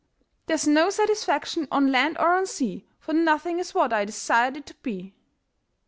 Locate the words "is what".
3.59-3.93